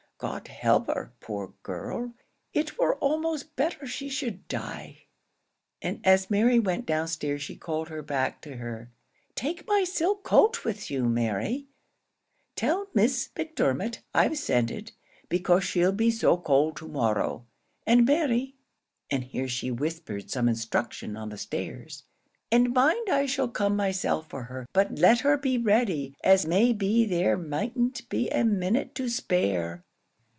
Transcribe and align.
God 0.21 0.49
help 0.49 0.85
her, 0.85 1.13
poor 1.19 1.55
girl; 1.63 2.13
it 2.53 2.77
were 2.77 2.93
almost 2.97 3.55
better 3.55 3.87
she 3.87 4.07
should 4.07 4.47
die," 4.47 5.05
and 5.81 5.99
as 6.03 6.29
Mary 6.29 6.59
went 6.59 6.85
down 6.85 7.07
stairs 7.07 7.41
she 7.41 7.55
called 7.55 7.89
her 7.89 8.03
back 8.03 8.39
to 8.43 8.57
her. 8.57 8.91
"Take 9.33 9.65
my 9.65 9.83
silk 9.83 10.23
cloak 10.23 10.63
with 10.63 10.91
you, 10.91 11.05
Mary. 11.05 11.69
Tell 12.55 12.85
Miss 12.93 13.29
Macdermot 13.35 14.03
I've 14.13 14.37
sent 14.37 14.69
it, 14.69 14.91
because 15.27 15.63
she'll 15.63 15.91
be 15.91 16.11
so 16.11 16.37
cold 16.37 16.77
to 16.77 16.87
morrow 16.87 17.47
and 17.87 18.05
Mary," 18.05 18.57
and 19.09 19.23
here 19.23 19.47
she 19.47 19.71
whispered 19.71 20.29
some 20.29 20.47
instruction 20.47 21.17
on 21.17 21.29
the 21.29 21.35
stairs, 21.39 22.03
"and 22.51 22.73
mind 22.75 23.09
I 23.09 23.25
shall 23.25 23.47
come 23.47 23.75
myself 23.75 24.29
for 24.29 24.43
her 24.43 24.67
but 24.71 24.99
let 24.99 25.21
her 25.21 25.35
be 25.35 25.57
ready, 25.57 26.13
as 26.23 26.45
may 26.45 26.73
be 26.73 27.05
there 27.07 27.37
mayn't 27.37 28.07
be 28.07 28.29
a 28.29 28.43
minute 28.45 28.93
to 28.93 29.09
spare." 29.09 29.83